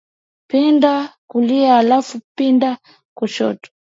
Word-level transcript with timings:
Pinda 0.49 1.17
kulia, 1.29 1.73
halafu 1.75 2.21
pinda 2.37 2.77
kushoto 3.17 3.69